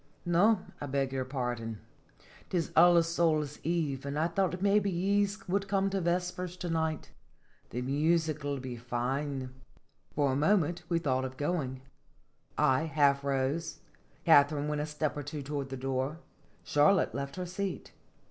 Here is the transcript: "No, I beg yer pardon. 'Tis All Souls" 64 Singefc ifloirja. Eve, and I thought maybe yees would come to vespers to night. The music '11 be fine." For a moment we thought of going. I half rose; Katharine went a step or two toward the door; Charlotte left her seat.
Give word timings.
"No, 0.25 0.61
I 0.81 0.87
beg 0.87 1.13
yer 1.13 1.23
pardon. 1.23 1.77
'Tis 2.49 2.71
All 2.75 3.03
Souls" 3.03 3.51
64 3.51 3.51
Singefc 3.51 3.61
ifloirja. 3.69 3.71
Eve, 3.71 4.05
and 4.07 4.17
I 4.17 4.27
thought 4.29 4.61
maybe 4.63 4.89
yees 4.89 5.47
would 5.47 5.67
come 5.67 5.91
to 5.91 6.01
vespers 6.01 6.57
to 6.57 6.71
night. 6.71 7.11
The 7.69 7.83
music 7.83 8.43
'11 8.43 8.61
be 8.63 8.77
fine." 8.77 9.53
For 10.15 10.31
a 10.31 10.35
moment 10.35 10.81
we 10.89 10.97
thought 10.97 11.23
of 11.23 11.37
going. 11.37 11.81
I 12.57 12.85
half 12.85 13.23
rose; 13.23 13.81
Katharine 14.25 14.67
went 14.67 14.81
a 14.81 14.87
step 14.87 15.15
or 15.15 15.21
two 15.21 15.43
toward 15.43 15.69
the 15.69 15.77
door; 15.77 16.17
Charlotte 16.63 17.13
left 17.13 17.35
her 17.35 17.45
seat. 17.45 17.91